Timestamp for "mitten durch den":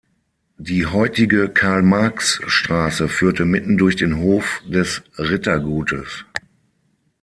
3.45-4.17